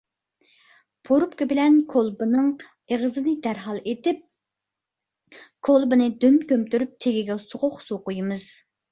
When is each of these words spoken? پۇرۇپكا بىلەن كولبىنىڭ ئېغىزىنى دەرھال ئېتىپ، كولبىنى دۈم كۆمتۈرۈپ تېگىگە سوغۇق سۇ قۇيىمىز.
پۇرۇپكا 1.07 1.45
بىلەن 1.49 1.75
كولبىنىڭ 1.93 2.47
ئېغىزىنى 2.95 3.33
دەرھال 3.47 3.77
ئېتىپ، 3.91 5.35
كولبىنى 5.69 6.07
دۈم 6.25 6.39
كۆمتۈرۈپ 6.53 6.95
تېگىگە 7.05 7.37
سوغۇق 7.43 7.77
سۇ 7.89 8.01
قۇيىمىز. 8.09 8.47